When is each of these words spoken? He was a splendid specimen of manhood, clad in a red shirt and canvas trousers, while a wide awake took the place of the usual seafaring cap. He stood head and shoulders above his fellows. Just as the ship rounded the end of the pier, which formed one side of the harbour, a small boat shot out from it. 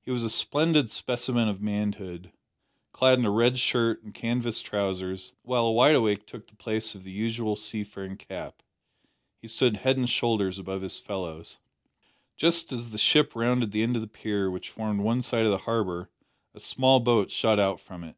He 0.00 0.10
was 0.10 0.24
a 0.24 0.30
splendid 0.30 0.90
specimen 0.90 1.46
of 1.48 1.62
manhood, 1.62 2.32
clad 2.90 3.20
in 3.20 3.24
a 3.24 3.30
red 3.30 3.60
shirt 3.60 4.02
and 4.02 4.12
canvas 4.12 4.60
trousers, 4.60 5.32
while 5.42 5.64
a 5.66 5.70
wide 5.72 5.94
awake 5.94 6.26
took 6.26 6.48
the 6.48 6.56
place 6.56 6.96
of 6.96 7.04
the 7.04 7.12
usual 7.12 7.54
seafaring 7.54 8.16
cap. 8.16 8.64
He 9.40 9.46
stood 9.46 9.76
head 9.76 9.96
and 9.96 10.10
shoulders 10.10 10.58
above 10.58 10.82
his 10.82 10.98
fellows. 10.98 11.58
Just 12.36 12.72
as 12.72 12.90
the 12.90 12.98
ship 12.98 13.36
rounded 13.36 13.70
the 13.70 13.84
end 13.84 13.94
of 13.94 14.02
the 14.02 14.08
pier, 14.08 14.50
which 14.50 14.70
formed 14.70 15.02
one 15.02 15.22
side 15.22 15.44
of 15.46 15.52
the 15.52 15.58
harbour, 15.68 16.10
a 16.52 16.58
small 16.58 16.98
boat 16.98 17.30
shot 17.30 17.60
out 17.60 17.78
from 17.78 18.02
it. 18.02 18.16